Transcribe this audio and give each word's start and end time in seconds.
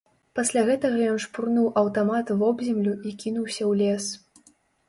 Пасля 0.37 0.61
гэтага 0.69 1.03
ён 1.11 1.19
шпурнуў 1.25 1.67
аўтамат 1.81 2.33
вобземлю 2.39 2.97
і 3.11 3.15
кінуўся 3.25 3.63
ў 3.69 3.71
лес. 3.85 4.05